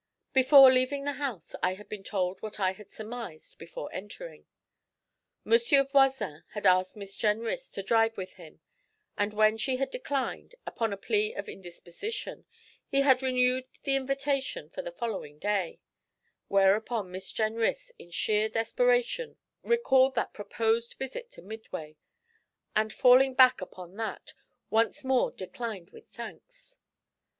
Before 0.33 0.71
leaving 0.73 1.03
the 1.05 1.11
house 1.21 1.53
I 1.61 1.75
had 1.75 1.87
been 1.87 2.03
told 2.03 2.41
what 2.41 2.59
I 2.59 2.71
had 2.71 2.89
surmised 2.89 3.59
before 3.59 3.93
entering. 3.93 4.47
Monsieur 5.43 5.83
Voisin 5.83 6.43
had 6.55 6.65
asked 6.65 6.97
Miss 6.97 7.15
Jenrys 7.15 7.69
to 7.73 7.83
drive 7.83 8.17
with 8.17 8.33
him, 8.33 8.61
and 9.15 9.31
when 9.31 9.59
she 9.59 9.75
had 9.77 9.91
declined, 9.91 10.55
upon 10.65 10.91
a 10.91 10.97
plea 10.97 11.35
of 11.35 11.47
indisposition, 11.47 12.45
he 12.87 13.01
had 13.01 13.21
renewed 13.21 13.65
the 13.83 13.95
invitation 13.95 14.71
for 14.71 14.81
the 14.81 14.91
following 14.91 15.37
day, 15.37 15.79
whereupon 16.47 17.11
Miss 17.11 17.31
Jenrys, 17.31 17.91
in 17.99 18.09
sheer 18.09 18.49
desperation, 18.49 19.37
recalled 19.61 20.15
that 20.15 20.33
proposed 20.33 20.95
visit 20.95 21.29
to 21.33 21.43
Midway, 21.43 21.95
and, 22.75 22.91
falling 22.91 23.35
back 23.35 23.61
upon 23.61 23.97
that, 23.97 24.33
once 24.71 25.05
more 25.05 25.29
declined 25.31 25.91
with 25.91 26.07
thanks. 26.07 26.79